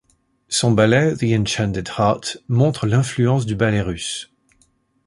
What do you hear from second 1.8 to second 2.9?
heart” montre